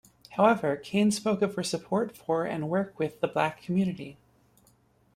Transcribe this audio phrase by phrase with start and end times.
[0.31, 4.17] However, Caine spoke of her support for and work with the black community.